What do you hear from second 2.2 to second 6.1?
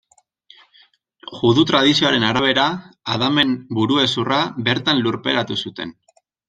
arabera, Adamen buru-hezurra bertan lurperatu zuten.